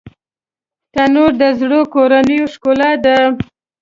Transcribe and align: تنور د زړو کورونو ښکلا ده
تنور 0.93 1.31
د 1.41 1.43
زړو 1.59 1.81
کورونو 1.93 2.37
ښکلا 2.53 2.91
ده 3.03 3.15